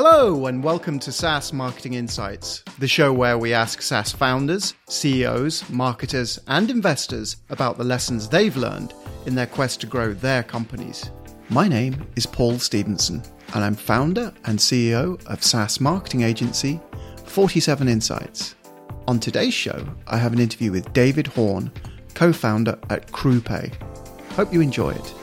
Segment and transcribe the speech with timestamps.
[0.00, 5.68] Hello, and welcome to SaaS Marketing Insights, the show where we ask SaaS founders, CEOs,
[5.70, 8.94] marketers, and investors about the lessons they've learned
[9.26, 11.10] in their quest to grow their companies.
[11.50, 13.24] My name is Paul Stevenson,
[13.54, 16.80] and I'm founder and CEO of SaaS marketing agency
[17.24, 18.54] 47 Insights.
[19.08, 21.72] On today's show, I have an interview with David Horn,
[22.14, 23.74] co founder at CrewPay.
[24.34, 25.14] Hope you enjoy it.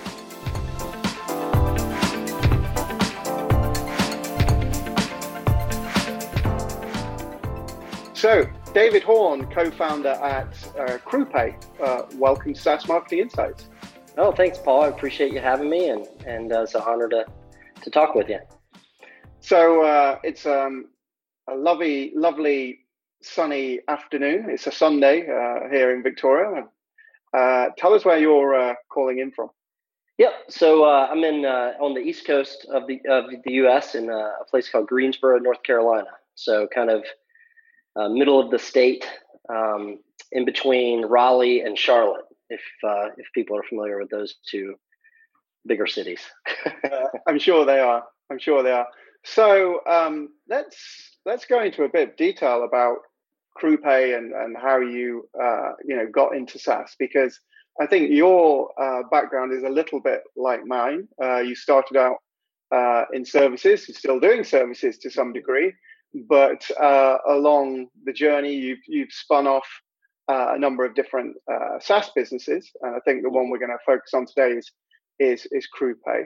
[8.25, 10.47] So, David Horn, co-founder at
[10.79, 11.63] uh, CrewPay.
[11.79, 13.69] Uh, welcome to SaaS Marketing Insights.
[14.17, 14.81] Oh, thanks, Paul.
[14.81, 17.27] I appreciate you having me, and and uh, it's an honor to
[17.83, 18.39] to talk with you.
[19.41, 20.87] So uh, it's um,
[21.47, 22.79] a lovely, lovely
[23.21, 24.49] sunny afternoon.
[24.49, 26.65] It's a Sunday uh, here in Victoria.
[27.31, 29.51] Uh, tell us where you're uh, calling in from.
[30.17, 30.33] Yep.
[30.49, 33.93] So uh, I'm in uh, on the east coast of the of the U.S.
[33.93, 36.09] in a place called Greensboro, North Carolina.
[36.33, 37.03] So kind of
[37.95, 39.07] uh, middle of the state,
[39.49, 39.99] um,
[40.31, 42.25] in between Raleigh and Charlotte.
[42.49, 44.75] If uh, if people are familiar with those two
[45.65, 46.21] bigger cities,
[46.65, 48.03] uh, I'm sure they are.
[48.29, 48.87] I'm sure they are.
[49.23, 52.97] So um, let's let's go into a bit of detail about
[53.59, 57.39] CrewPay and and how you uh, you know got into SaaS because
[57.81, 61.07] I think your uh, background is a little bit like mine.
[61.21, 62.17] Uh, you started out
[63.13, 65.73] in services, you're still doing services to some degree,
[66.27, 69.67] but uh, along the journey, you've you've spun off
[70.29, 73.71] uh, a number of different uh, SaaS businesses, and I think the one we're going
[73.71, 74.71] to focus on today is
[75.19, 76.25] is is CrewPay.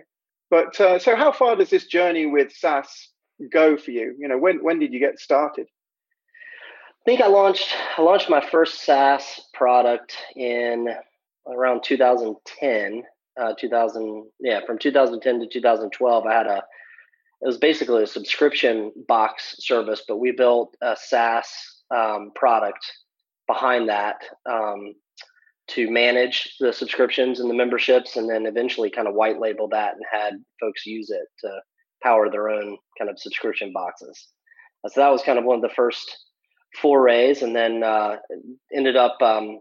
[0.51, 3.09] But uh, so, how far does this journey with SaaS
[3.51, 4.15] go for you?
[4.19, 5.67] You know, when when did you get started?
[5.67, 10.87] I think I launched I launched my first SaaS product in
[11.47, 13.03] around 2010.
[13.39, 16.61] Uh, 2000 yeah from 2010 to 2012 i had a
[17.41, 21.47] it was basically a subscription box service, but we built a SaaS
[21.95, 22.85] um, product
[23.47, 24.17] behind that
[24.49, 24.93] um,
[25.69, 29.93] to manage the subscriptions and the memberships, and then eventually kind of white label that
[29.93, 31.49] and had folks use it to
[32.03, 34.27] power their own kind of subscription boxes.
[34.87, 36.17] So that was kind of one of the first
[36.81, 38.17] forays, and then uh,
[38.73, 39.59] ended up um,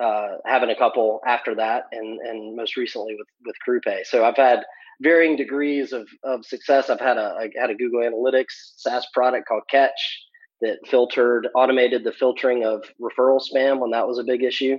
[0.00, 4.02] uh, having a couple after that, and and most recently with with.
[4.04, 4.60] So I've had
[5.00, 6.90] varying degrees of, of success.
[6.90, 10.24] I've had a I had a Google Analytics SaaS product called Catch
[10.60, 14.78] that filtered automated the filtering of referral spam when that was a big issue.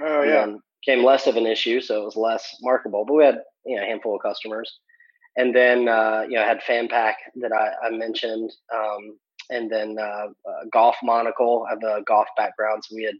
[0.00, 0.46] Oh yeah.
[0.84, 3.04] Came less of an issue, so it was less marketable.
[3.04, 4.78] But we had you know a handful of customers,
[5.36, 9.18] and then uh, you know I had FanPack that I, I mentioned, um,
[9.50, 11.66] and then uh, uh, Golf Monocle.
[11.66, 13.16] I have a golf background, so we had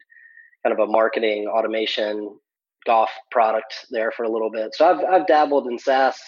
[0.65, 2.39] kind of a marketing automation
[2.87, 4.75] golf product there for a little bit.
[4.75, 6.19] So I've I've dabbled in SaaS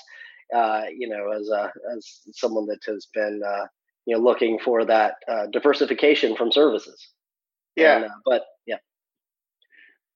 [0.54, 3.66] uh, you know, as a as someone that has been uh,
[4.06, 7.08] you know looking for that uh, diversification from services.
[7.76, 8.78] Yeah, and, uh, but yeah,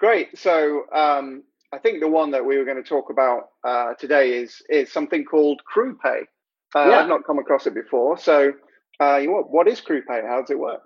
[0.00, 0.38] great.
[0.38, 4.32] So um, I think the one that we were going to talk about uh, today
[4.32, 6.22] is is something called CrewPay.
[6.74, 7.00] Uh, yeah.
[7.00, 8.16] I've not come across it before.
[8.16, 8.54] So,
[8.98, 10.26] what what is CrewPay?
[10.26, 10.80] How does it work?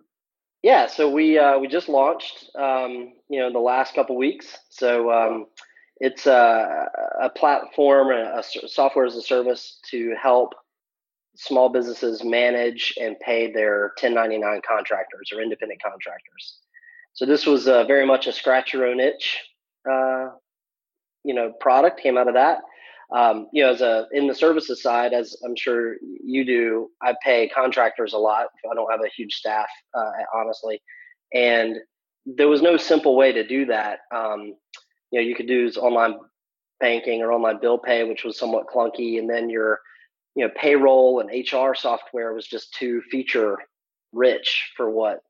[0.66, 4.58] Yeah, so we we just launched, um, you know, in the last couple weeks.
[4.68, 5.46] So um,
[5.98, 6.88] it's a,
[7.22, 10.54] a platform, a, a software as a service to help
[11.36, 16.58] small businesses manage and pay their 1099 contractors or independent contractors.
[17.12, 19.38] So this was uh, very much a scratch your own itch,
[19.88, 20.30] uh,
[21.22, 22.58] you know, product came out of that.
[23.14, 27.14] Um, you know, as a in the services side, as I'm sure you do, I
[27.22, 28.46] pay contractors a lot.
[28.70, 30.82] I don't have a huge staff, uh, honestly,
[31.32, 31.76] and
[32.26, 34.00] there was no simple way to do that.
[34.12, 34.54] Um,
[35.10, 36.18] you know you could do online
[36.80, 39.80] banking or online bill pay, which was somewhat clunky, and then your
[40.34, 43.56] you know payroll and HR software was just too feature
[44.12, 45.20] rich for what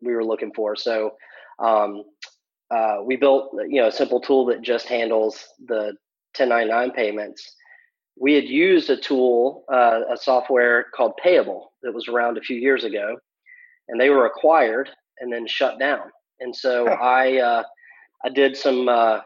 [0.00, 0.76] we were looking for.
[0.76, 1.12] So
[1.58, 2.04] um,
[2.70, 5.94] uh, we built you know a simple tool that just handles the
[6.36, 7.54] 1099 payments.
[8.18, 12.56] We had used a tool, uh, a software called Payable that was around a few
[12.56, 13.16] years ago,
[13.88, 14.90] and they were acquired
[15.20, 16.10] and then shut down.
[16.40, 17.62] And so I uh,
[18.24, 19.20] I did some uh,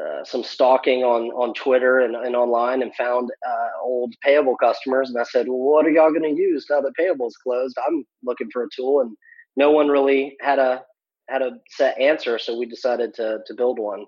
[0.00, 5.10] uh, some stalking on on Twitter and, and online and found uh, old payable customers,
[5.10, 7.76] and I said, "Well, what are y'all going to use now that payable is closed?"
[7.86, 9.16] I'm looking for a tool, and
[9.56, 10.82] no one really had a
[11.28, 14.04] had a set answer, so we decided to to build one,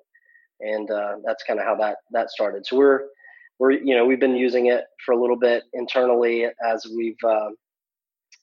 [0.62, 2.66] and uh, that's kind of how that that started.
[2.66, 3.00] So we're
[3.58, 7.50] we're you know we've been using it for a little bit internally as we've uh,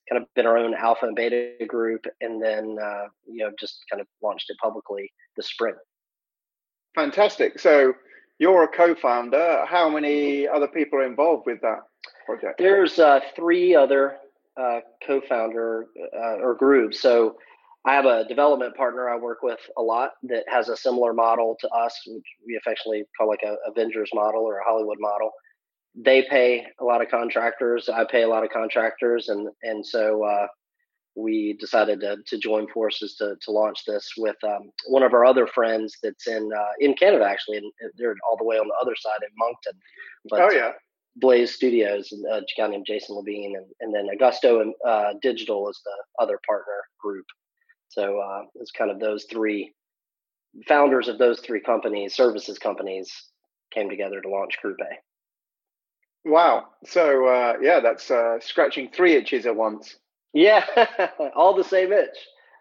[0.09, 3.83] kind of been our own alpha and beta group, and then uh, you know just
[3.91, 5.75] kind of launched it publicly this spring.
[6.95, 7.59] Fantastic.
[7.59, 7.93] So
[8.39, 9.65] you're a co-founder.
[9.67, 11.79] How many other people are involved with that?
[12.29, 12.59] project?
[12.59, 14.17] There's uh, three other
[14.59, 17.01] uh, co-founder uh, or groups.
[17.01, 17.35] So
[17.85, 21.55] I have a development partner I work with a lot that has a similar model
[21.61, 25.31] to us, which we affectionately call like a Avengers model or a Hollywood model.
[25.95, 27.89] They pay a lot of contractors.
[27.89, 30.47] I pay a lot of contractors, and and so uh,
[31.15, 35.25] we decided to, to join forces to, to launch this with um, one of our
[35.25, 38.75] other friends that's in uh, in Canada actually, and they're all the way on the
[38.81, 39.73] other side in Moncton.
[40.29, 40.71] But, oh yeah,
[41.15, 45.79] Blaze Studios, a guy named Jason Levine, and, and then Augusto and uh, Digital is
[45.83, 47.25] the other partner group.
[47.89, 49.73] So uh, it's kind of those three
[50.67, 53.11] founders of those three companies, services companies,
[53.71, 54.97] came together to launch CrewPay.
[56.25, 56.67] Wow!
[56.85, 59.97] So uh, yeah, that's uh, scratching three itches at once.
[60.33, 60.65] Yeah,
[61.35, 62.17] all the same itch.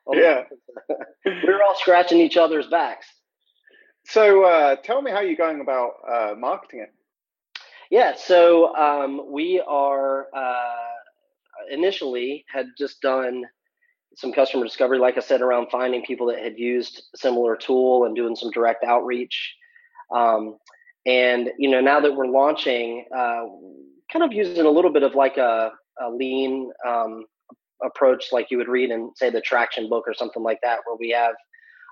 [0.06, 0.44] All yeah,
[1.24, 3.06] we're all scratching each other's backs.
[4.06, 6.94] So uh, tell me how you're going about uh, marketing it.
[7.90, 13.44] Yeah, so um, we are uh, initially had just done
[14.16, 18.04] some customer discovery, like I said, around finding people that had used a similar tool
[18.04, 19.54] and doing some direct outreach.
[20.14, 20.56] Um,
[21.06, 23.44] and you know, now that we're launching, uh,
[24.12, 25.70] kind of using a little bit of like a,
[26.00, 27.24] a lean um,
[27.84, 30.96] approach, like you would read in say the traction book or something like that, where
[30.98, 31.34] we have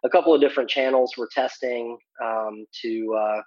[0.05, 3.41] a couple of different channels we're testing um, to uh,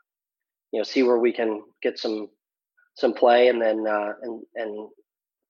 [0.72, 2.30] you know see where we can get some
[2.95, 4.89] some play, and then uh, and and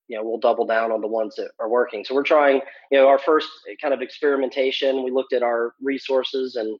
[0.09, 2.03] you know we'll double down on the ones that are working.
[2.03, 2.61] So we're trying.
[2.91, 3.47] You know, our first
[3.81, 5.03] kind of experimentation.
[5.03, 6.77] We looked at our resources and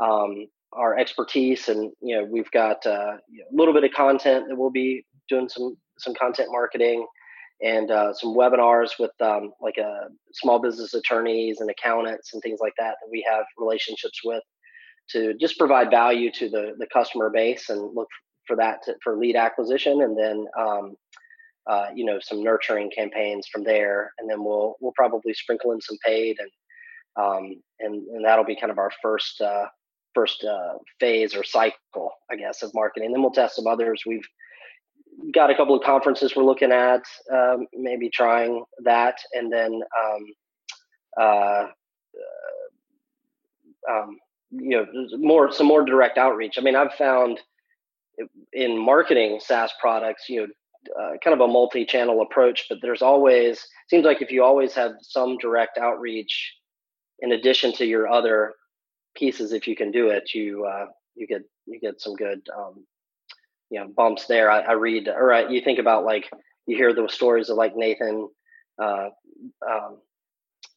[0.00, 4.56] um, our expertise, and you know we've got uh, a little bit of content that
[4.56, 7.06] we'll be doing some some content marketing
[7.60, 12.60] and uh, some webinars with um, like a small business attorneys and accountants and things
[12.60, 14.42] like that that we have relationships with
[15.10, 18.08] to just provide value to the the customer base and look
[18.46, 20.96] for that to, for lead acquisition, and then um,
[21.68, 25.80] uh, you know some nurturing campaigns from there, and then we'll we'll probably sprinkle in
[25.80, 26.50] some paid, and
[27.22, 29.66] um, and and that'll be kind of our first uh,
[30.14, 33.12] first uh, phase or cycle, I guess, of marketing.
[33.12, 34.02] Then we'll test some others.
[34.06, 34.26] We've
[35.34, 40.24] got a couple of conferences we're looking at, um, maybe trying that, and then um,
[41.20, 41.66] uh,
[43.90, 44.16] uh, um,
[44.50, 44.86] you know
[45.18, 46.56] more some more direct outreach.
[46.56, 47.40] I mean, I've found
[48.52, 50.48] in marketing SaaS products, you know,
[51.00, 54.92] uh, kind of a multi-channel approach, but there's always seems like if you always have
[55.02, 56.54] some direct outreach
[57.20, 58.54] in addition to your other
[59.16, 62.84] pieces, if you can do it, you uh, you get you get some good um,
[63.70, 64.50] you know bumps there.
[64.50, 66.30] I, I read or I, you think about like
[66.66, 68.28] you hear those stories of like Nathan
[68.80, 69.08] uh,
[69.68, 69.98] um,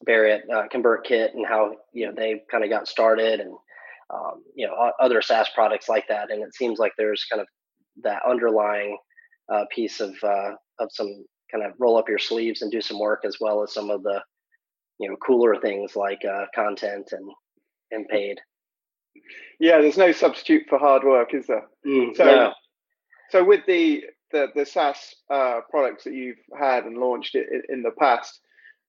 [0.04, 3.52] Barrett, uh, ConvertKit, and how you know they kind of got started and
[4.12, 6.30] um, you know other SaaS products like that.
[6.30, 7.46] And it seems like there's kind of
[8.02, 8.96] that underlying
[9.48, 12.98] uh, piece of uh, of some kind of roll up your sleeves and do some
[12.98, 14.20] work as well as some of the
[14.98, 17.30] you know cooler things like uh, content and
[17.90, 18.38] and paid.
[19.60, 21.66] Yeah, there's no substitute for hard work, is there?
[21.86, 22.52] Mm, so, no.
[23.30, 27.82] so with the the, the SaaS uh, products that you've had and launched in, in
[27.82, 28.40] the past,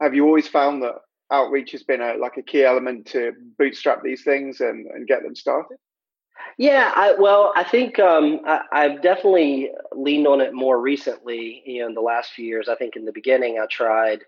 [0.02, 0.96] have you always found that
[1.32, 5.24] outreach has been a like a key element to bootstrap these things and, and get
[5.24, 5.78] them started?
[6.58, 11.64] Yeah, I, well, I think um, I, have definitely leaned on it more recently.
[11.66, 14.20] You know, in the last few years, I think in the beginning I tried,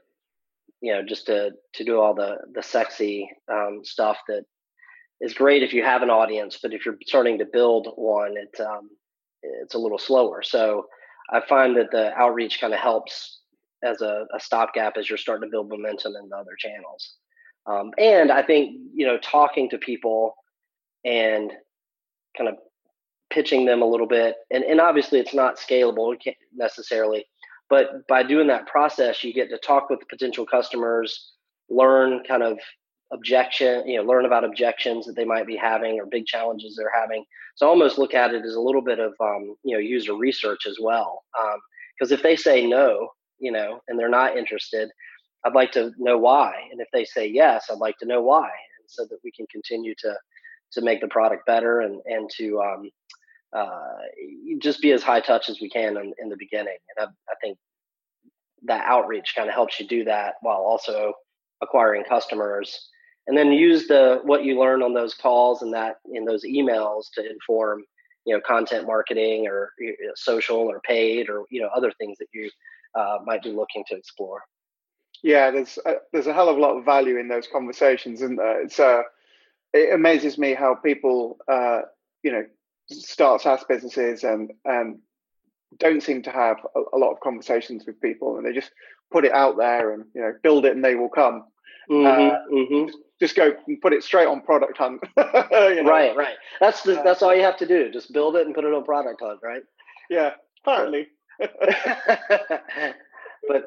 [0.81, 4.45] you know, just to to do all the the sexy um, stuff that
[5.21, 8.59] is great if you have an audience, but if you're starting to build one, it
[8.59, 8.89] um,
[9.43, 10.41] it's a little slower.
[10.41, 10.87] So
[11.31, 13.39] I find that the outreach kind of helps
[13.83, 17.15] as a, a stopgap as you're starting to build momentum in the other channels.
[17.67, 20.35] Um, and I think you know talking to people
[21.03, 21.51] and
[22.37, 22.55] kind of
[23.29, 26.15] pitching them a little bit, and and obviously it's not scalable
[26.53, 27.25] necessarily,
[27.69, 31.33] but by doing that process, you get to talk with potential customers,
[31.69, 32.59] learn kind of
[33.11, 36.91] objection, you know, learn about objections that they might be having or big challenges they're
[36.93, 37.23] having.
[37.55, 40.15] So I almost look at it as a little bit of um, you know user
[40.15, 41.23] research as well,
[41.97, 44.89] because um, if they say no, you know, and they're not interested,
[45.45, 46.53] I'd like to know why.
[46.71, 48.49] And if they say yes, I'd like to know why,
[48.87, 50.15] so that we can continue to
[50.75, 52.91] to make the product better and and to um,
[53.55, 53.97] uh,
[54.59, 56.77] just be as high touch as we can in, in the beginning.
[56.95, 57.57] And I, I think
[58.63, 61.13] that outreach kind of helps you do that while also
[61.61, 62.89] acquiring customers
[63.27, 67.05] and then use the what you learn on those calls and that in those emails
[67.13, 67.83] to inform
[68.25, 72.17] you know content marketing or you know, social or paid or you know other things
[72.19, 72.49] that you
[72.95, 74.41] uh, might be looking to explore.
[75.23, 78.39] Yeah, there's a, there's a hell of a lot of value in those conversations, and
[78.41, 79.01] it's uh,
[79.75, 81.81] it amazes me how people uh,
[82.23, 82.45] you know
[82.89, 84.99] start SaaS businesses and and
[85.77, 88.71] don't seem to have a, a, lot of conversations with people, and they just
[89.11, 91.43] put it out there and you know build it and they will come.
[91.89, 92.89] Mm-hmm, uh, mm-hmm.
[93.19, 95.01] Just go and put it straight on Product Hunt.
[95.17, 95.83] you know?
[95.83, 96.35] Right, right.
[96.59, 97.91] That's the, that's all you have to do.
[97.91, 99.61] Just build it and put it on Product Hunt, right?
[100.09, 100.31] Yeah,
[100.65, 101.07] apparently.
[101.39, 101.51] but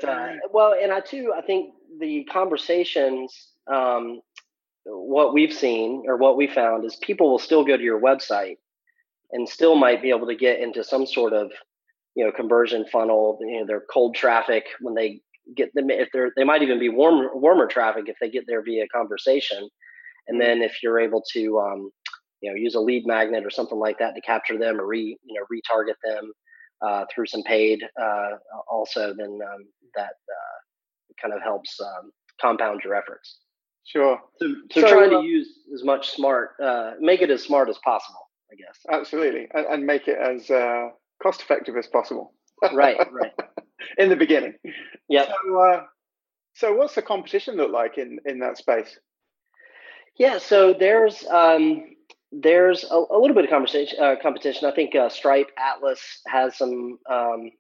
[0.05, 4.21] uh, well, and I too, I think the conversations, um,
[4.89, 8.57] what we've seen or what we found is people will still go to your website
[9.31, 11.51] and still might be able to get into some sort of
[12.15, 15.21] you know conversion funnel you know their cold traffic when they
[15.57, 18.63] get them if they're they might even be warm warmer traffic if they get there
[18.63, 19.69] via conversation.
[20.27, 21.91] And then if you're able to um,
[22.41, 25.17] you know use a lead magnet or something like that to capture them or re
[25.23, 26.33] you know retarget them
[26.87, 28.31] uh, through some paid uh,
[28.71, 29.65] also then um,
[29.97, 30.59] that uh,
[31.21, 33.39] kind of helps um, compound your efforts
[33.91, 37.43] sure so, so, so trying to uh use as much smart uh, make it as
[37.43, 38.79] smart as possible I guess.
[38.91, 40.89] Absolutely, and, and make it as uh,
[41.23, 42.35] cost effective as possible.
[42.73, 43.33] right, right.
[43.99, 44.55] in the beginning.
[45.09, 45.27] Yeah.
[45.27, 45.83] So, uh,
[46.55, 48.99] so what's the competition look like in in that space?
[50.17, 51.85] Yeah, so there's um,
[52.33, 54.67] there's a, a, little bit of conversation uh, competition.
[54.67, 57.53] I think uh, Stripe Atlas has some um,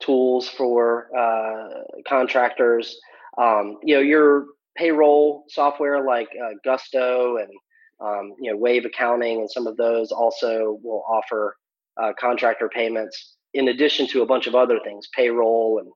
[0.00, 3.00] tools for uh, contractors.
[3.38, 4.46] Um, you know, your
[4.78, 7.50] payroll software like uh, Gusto and
[8.00, 11.56] um, you know, Wave Accounting and some of those also will offer
[12.00, 15.90] uh, contractor payments in addition to a bunch of other things, payroll and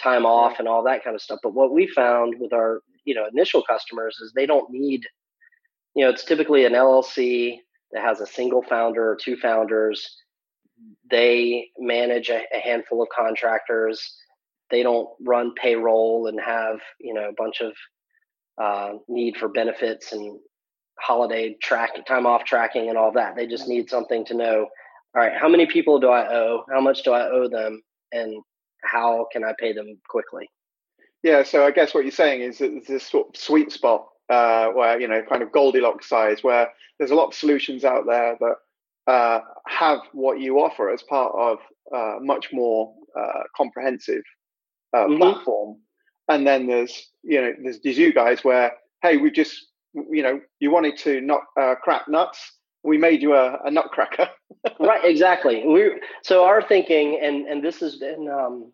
[0.00, 1.40] time off and all that kind of stuff.
[1.42, 5.06] But what we found with our, you know, initial customers is they don't need,
[5.94, 7.58] you know, it's typically an LLC
[7.92, 10.16] that has a single founder or two founders.
[11.10, 14.16] They manage a, a handful of contractors.
[14.70, 17.72] They don't run payroll and have, you know, a bunch of
[18.60, 20.38] uh, need for benefits and
[20.98, 23.36] holiday track time off tracking and all that.
[23.36, 24.66] They just need something to know.
[25.14, 26.64] All right, how many people do I owe?
[26.70, 27.82] How much do I owe them?
[28.12, 28.42] And
[28.82, 30.48] how can I pay them quickly?
[31.22, 34.06] Yeah, so I guess what you're saying is that there's this sort of sweet spot
[34.28, 38.04] uh, where you know, kind of Goldilocks size, where there's a lot of solutions out
[38.06, 41.58] there that uh, have what you offer as part of
[41.94, 44.22] uh, much more uh, comprehensive
[44.94, 45.16] uh, mm-hmm.
[45.16, 45.78] platform.
[46.28, 50.40] And then there's you know there's these you guys where hey we just you know,
[50.60, 52.52] you wanted to not uh, crack nuts.
[52.82, 54.28] We made you a, a nutcracker.
[54.80, 55.66] right, exactly.
[55.66, 58.72] We so our thinking, and and this has been um,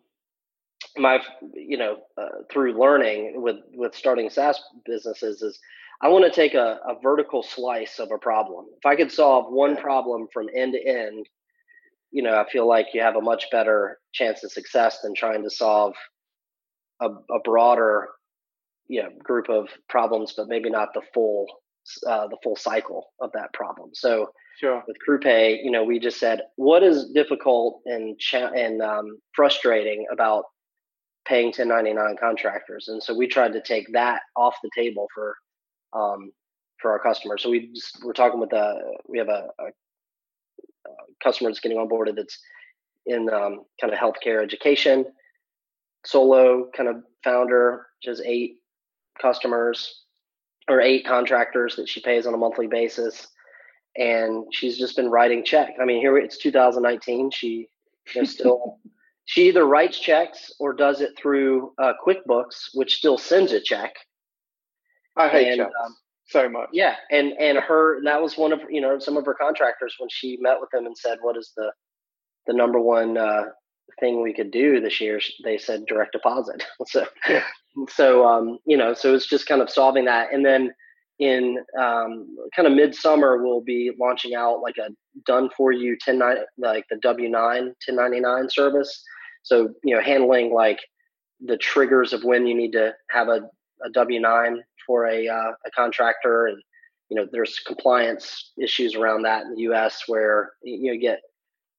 [0.97, 1.19] my,
[1.53, 5.59] you know, uh, through learning with with starting SaaS businesses is
[6.01, 8.65] I want to take a, a vertical slice of a problem.
[8.77, 11.27] If I could solve one problem from end to end,
[12.11, 15.43] you know, I feel like you have a much better chance of success than trying
[15.43, 15.95] to solve
[17.01, 18.09] a, a broader
[18.87, 21.47] you know group of problems, but maybe not the full
[22.07, 23.91] uh, the full cycle of that problem.
[23.93, 24.83] So sure.
[24.87, 30.05] with CrewPay, you know, we just said what is difficult and cha- and um, frustrating
[30.11, 30.45] about
[31.27, 35.35] paying 1099 contractors, and so we tried to take that off the table for
[35.93, 36.31] um,
[36.81, 37.41] for our customers.
[37.41, 40.91] So we just, we're talking with a we have a, a, a
[41.23, 42.39] customer that's getting onboarded that's
[43.05, 45.05] in um, kind of healthcare education,
[46.05, 48.57] solo kind of founder, just eight
[49.21, 50.03] customers
[50.67, 53.27] or eight contractors that she pays on a monthly basis.
[53.97, 55.73] And she's just been writing checks.
[55.81, 57.67] I mean here it's 2019 she
[58.15, 58.79] is still
[59.25, 63.93] she either writes checks or does it through uh, quickbooks which still sends a check.
[65.17, 65.95] I hate and, checks um,
[66.27, 66.69] so much.
[66.73, 69.95] yeah and and her and that was one of you know some of her contractors
[69.97, 71.71] when she met with them and said what is the
[72.47, 73.45] the number one uh,
[73.99, 76.63] thing we could do this year they said direct deposit.
[76.87, 77.05] So
[77.89, 80.33] so um, you know so it's just kind of solving that.
[80.33, 80.73] And then
[81.19, 84.89] in um, kind of midsummer we'll be launching out like a
[85.25, 86.19] done for you 10
[86.57, 89.03] like the w9 1099 service.
[89.43, 90.79] So you know handling like
[91.43, 93.41] the triggers of when you need to have a,
[93.83, 96.61] a w9 for a, uh, a contractor and
[97.09, 101.19] you know there's compliance issues around that in the us where you know, get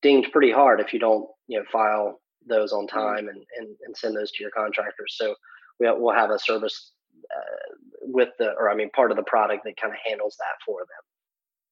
[0.06, 2.98] dinged pretty hard if you don't you know file those on mm-hmm.
[2.98, 5.16] time and, and, and send those to your contractors.
[5.18, 5.34] So
[5.80, 6.92] we, will have a service
[7.25, 10.56] uh, with the or i mean part of the product that kind of handles that
[10.64, 11.04] for them.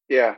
[0.09, 0.35] Yeah.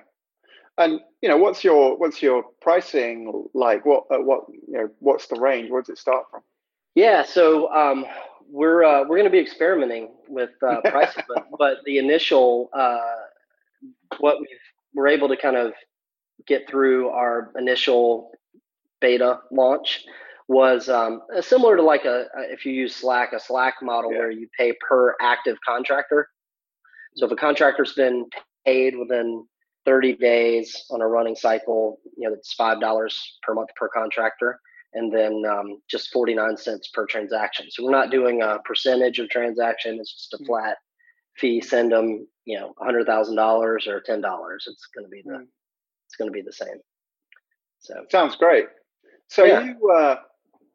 [0.78, 3.84] And you know what's your what's your pricing like?
[3.86, 5.72] What uh, what you know what's the range?
[5.72, 6.42] Where does it start from?
[6.94, 8.06] Yeah so um,
[8.48, 13.00] we're uh, we're going to be experimenting with uh, pricing but, but the initial uh,
[14.20, 15.74] what we've, we're able to kind of
[16.46, 18.32] get through our initial
[19.02, 20.04] beta launch
[20.48, 24.20] was um, similar to like a, if you use Slack, a Slack model yeah.
[24.20, 26.30] where you pay per active contractor.
[27.16, 28.26] So if a contractor's been
[28.66, 29.46] paid within
[29.88, 32.00] 30 days on a running cycle.
[32.18, 34.60] You know, it's five dollars per month per contractor,
[34.94, 37.68] and then um, just 49 cents per transaction.
[37.72, 39.98] So we're not doing a percentage of transaction.
[40.00, 40.46] It's just a hmm.
[40.46, 40.78] flat
[41.38, 41.62] fee.
[41.62, 44.66] Send them, you know, hundred thousand dollars or ten dollars.
[44.68, 45.48] It's going to be the mm.
[46.08, 46.80] It's going to be the same.
[47.80, 48.68] So sounds great.
[49.30, 49.64] So yeah.
[49.64, 50.16] you uh,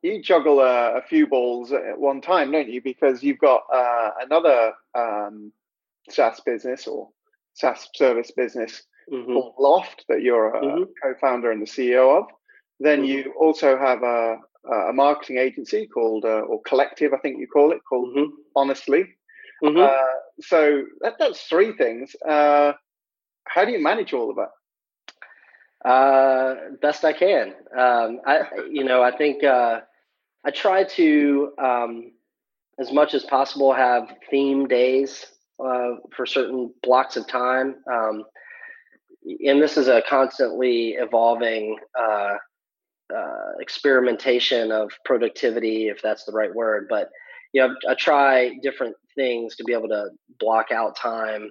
[0.03, 2.83] you juggle a, a, few balls at one time, don't you?
[2.83, 5.53] Because you've got uh, another um,
[6.11, 7.09] SaaS business or
[7.55, 9.33] SaaS service business mm-hmm.
[9.33, 10.83] called Loft that you're a mm-hmm.
[11.03, 12.27] co-founder and the CEO of.
[12.81, 13.29] Then mm-hmm.
[13.29, 14.39] you also have a,
[14.89, 18.31] a marketing agency called uh, or collective, I think you call it, called mm-hmm.
[18.57, 19.05] Honestly.
[19.63, 19.79] Mm-hmm.
[19.79, 22.17] Uh, so that, that's three things.
[22.27, 22.73] Uh,
[23.45, 24.51] how do you manage all of that?
[25.85, 27.55] Uh, best I can.
[27.77, 29.81] Um, I, you know, I think uh,
[30.45, 32.13] I try to, um,
[32.79, 35.27] as much as possible, have theme days
[35.63, 37.77] uh, for certain blocks of time.
[37.91, 38.25] Um,
[39.47, 42.35] and this is a constantly evolving uh,
[43.15, 46.87] uh, experimentation of productivity, if that's the right word.
[46.89, 47.11] But
[47.53, 51.51] you know, I try different things to be able to block out time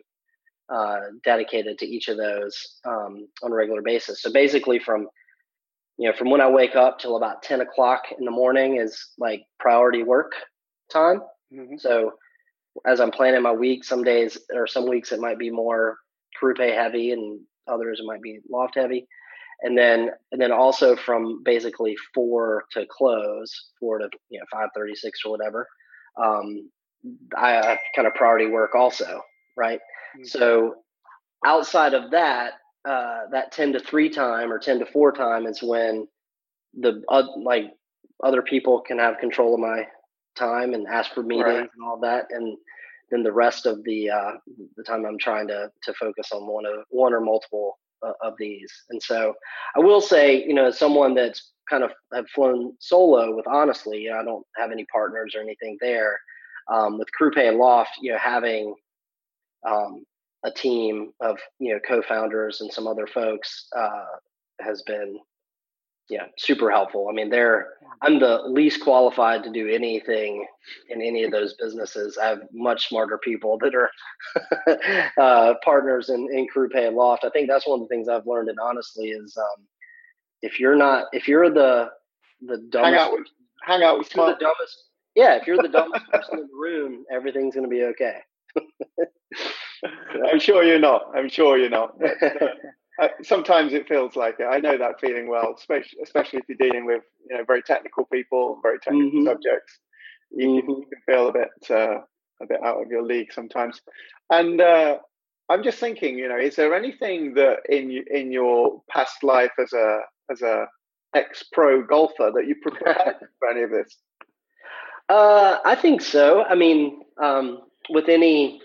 [0.73, 4.21] uh, dedicated to each of those um, on a regular basis.
[4.21, 5.07] So basically, from
[5.97, 9.09] you know, from when I wake up till about ten o'clock in the morning is
[9.17, 10.31] like priority work
[10.91, 11.21] time.
[11.53, 11.77] Mm-hmm.
[11.77, 12.13] So
[12.85, 15.97] as I'm planning my week, some days or some weeks it might be more
[16.41, 19.07] CrewPay heavy, and others it might be loft heavy.
[19.63, 24.69] And then and then also from basically four to close, four to you know five
[24.73, 25.67] thirty six or whatever.
[26.21, 26.69] Um,
[27.35, 29.21] I have kind of priority work also,
[29.58, 29.79] right?
[30.15, 30.25] Mm-hmm.
[30.25, 30.75] So
[31.46, 32.53] outside of that,
[32.86, 36.08] uh, that 10 to 3 time or 10 to 4 time is when
[36.79, 37.74] the uh, like
[38.24, 39.86] other people can have control of my
[40.36, 41.60] time and ask for meetings right.
[41.60, 42.58] and all that and
[43.10, 44.31] then the rest of the uh,
[44.77, 48.34] the time I'm trying to to focus on one of one or multiple uh, of
[48.39, 49.34] these and so
[49.75, 54.10] I will say you know as someone that's kind of have flown solo with honestly
[54.10, 56.19] I don't have any partners or anything there
[56.71, 58.75] um, with CrewPay and Loft you know having
[59.67, 60.04] um,
[60.43, 64.06] a team of you know co-founders and some other folks uh,
[64.60, 65.19] has been
[66.10, 67.08] yeah super helpful.
[67.10, 67.69] I mean they're
[68.02, 70.45] i'm the least qualified to do anything
[70.89, 72.17] in any of those businesses.
[72.17, 73.89] I have much smarter people that are
[75.21, 77.24] uh, partners in, in CrewPay and loft.
[77.24, 79.67] I think that's one of the things i've learned and honestly is um,
[80.41, 81.89] if you're not if you're the
[82.41, 83.28] the dumbest hang out with,
[83.63, 87.54] hang out with the dumbest yeah if you're the dumbest person in the room everything's
[87.54, 88.17] going to be okay
[90.31, 91.03] I'm sure you're not.
[91.15, 91.95] I'm sure you're not.
[92.97, 94.43] But, uh, sometimes it feels like it.
[94.43, 98.05] I know that feeling well, especially, especially if you're dealing with you know very technical
[98.05, 99.27] people, very technical mm-hmm.
[99.27, 99.79] subjects.
[100.29, 100.67] You, mm-hmm.
[100.67, 102.01] can, you, can, feel a bit uh,
[102.41, 103.81] a bit out of your league sometimes.
[104.29, 104.97] And uh,
[105.49, 109.73] I'm just thinking, you know, is there anything that in in your past life as
[109.73, 110.67] a as a
[111.15, 113.97] ex pro golfer that you prepared for any of this?
[115.09, 116.43] Uh, I think so.
[116.43, 117.59] I mean, um,
[117.91, 118.62] with any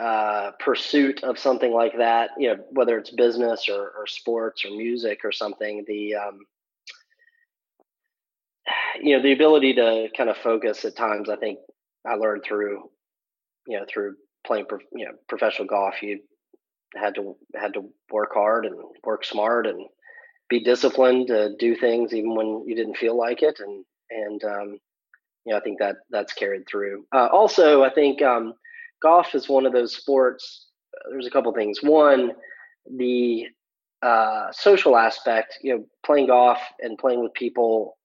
[0.00, 4.70] uh, pursuit of something like that, you know, whether it's business or, or sports or
[4.70, 6.40] music or something, the um,
[9.02, 11.28] you know the ability to kind of focus at times.
[11.28, 11.58] I think
[12.06, 12.90] I learned through
[13.66, 16.02] you know through playing you know professional golf.
[16.02, 16.20] You
[16.96, 19.86] had to had to work hard and work smart and
[20.48, 24.78] be disciplined to do things even when you didn't feel like it and and um,
[25.44, 27.04] you know I think that that's carried through.
[27.14, 28.54] Uh, also, I think um,
[29.02, 30.66] golf is one of those sports.
[31.10, 31.82] There's a couple things.
[31.82, 32.32] One,
[32.96, 33.46] the
[34.02, 35.58] uh, social aspect.
[35.62, 37.96] You know, playing golf and playing with people.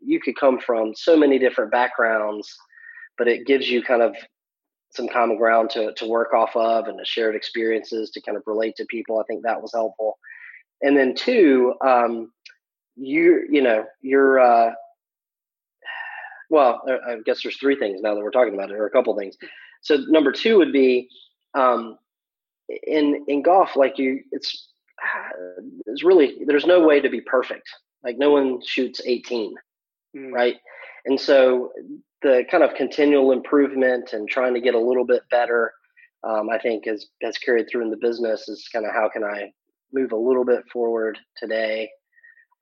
[0.00, 2.54] You could come from so many different backgrounds,
[3.18, 4.14] but it gives you kind of
[4.90, 8.76] some common ground to to work off of and shared experiences to kind of relate
[8.76, 9.18] to people.
[9.18, 10.18] I think that was helpful.
[10.82, 12.32] And then two, um,
[12.96, 14.72] you you know you're uh,
[16.50, 19.16] well, I guess there's three things now that we're talking about it, or a couple
[19.16, 19.36] things.
[19.82, 21.08] So number two would be
[21.54, 21.98] um,
[22.68, 24.68] in in golf, like you, it's
[25.86, 27.68] it's really there's no way to be perfect.
[28.04, 29.54] Like no one shoots 18,
[30.16, 30.32] mm.
[30.32, 30.56] right?
[31.06, 31.72] And so
[32.22, 35.72] the kind of continual improvement and trying to get a little bit better,
[36.24, 38.48] um, I think, has has carried through in the business.
[38.48, 39.52] Is kind of how can I
[39.92, 41.90] move a little bit forward today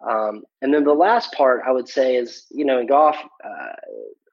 [0.00, 3.72] um, and then the last part I would say is, you know, in golf, uh,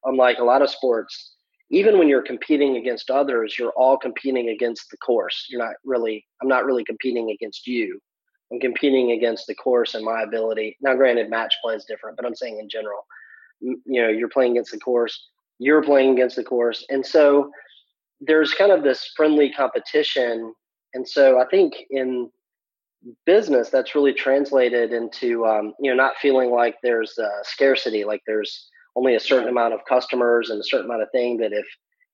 [0.05, 1.35] unlike a lot of sports,
[1.69, 5.45] even when you're competing against others, you're all competing against the course.
[5.49, 7.99] You're not really, I'm not really competing against you.
[8.51, 10.77] I'm competing against the course and my ability.
[10.81, 13.05] Now, granted, match play is different, but I'm saying in general,
[13.61, 16.85] you know, you're playing against the course, you're playing against the course.
[16.89, 17.49] And so
[18.19, 20.53] there's kind of this friendly competition
[20.93, 22.29] And so I think in
[23.25, 28.69] business, that's really translated into um, you know not feeling like there's scarcity, like there's
[28.95, 31.65] only a certain amount of customers and a certain amount of thing that if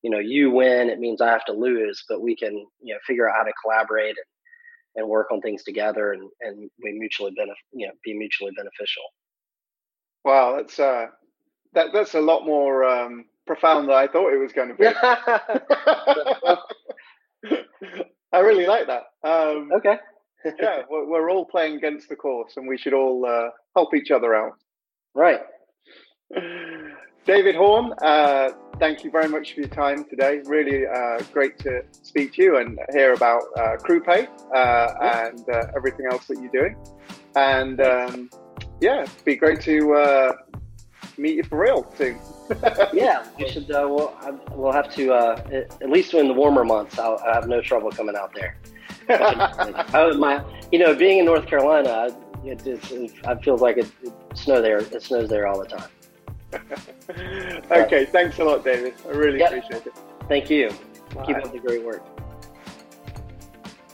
[0.02, 3.00] you know you win, it means I have to lose, but we can you know
[3.06, 4.26] figure out how to collaborate and,
[5.04, 9.04] and work on things together and and we mutually benefit you know be mutually beneficial.
[10.24, 11.08] Wow, that's uh,
[11.74, 14.86] that that's a lot more um, profound than I thought it was going to be.
[18.34, 19.04] I really like that.
[19.24, 19.98] Um, okay.
[20.60, 24.12] yeah, we're, we're, all playing against the course, and we should all uh, help each
[24.12, 24.54] other out.
[25.14, 25.42] Right.
[27.26, 30.42] David Horn, uh, thank you very much for your time today.
[30.46, 35.72] Really uh, great to speak to you and hear about uh, CrewPay uh, and uh,
[35.76, 36.78] everything else that you're doing.
[37.36, 38.30] And um,
[38.80, 40.34] yeah, it'd be great to uh,
[41.18, 42.18] meet you for real soon.
[42.94, 43.70] yeah, we should.
[43.70, 44.18] Uh, we'll,
[44.52, 45.42] we'll have to uh,
[45.82, 46.98] at least in the warmer months.
[46.98, 48.58] I'll, i have no trouble coming out there.
[49.10, 54.14] I, my, you know, being in North Carolina, it, it, it feels like it, it
[54.34, 54.80] snow there.
[54.80, 55.90] It snows there all the time.
[57.72, 58.94] okay, thanks a lot, David.
[59.06, 59.52] I really yep.
[59.52, 59.94] appreciate it.
[60.28, 60.70] Thank you.
[61.14, 61.26] Bye.
[61.26, 62.06] Keep up the great work.